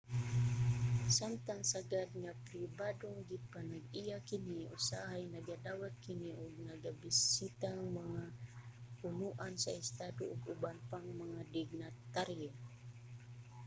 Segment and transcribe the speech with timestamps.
[1.17, 8.23] samtang sagad nga pribadong gipanag-iya kini usahay nagadawat kini og nagabisitang mga
[8.99, 12.51] punoan sa estado ug uban pang mga dignitaryo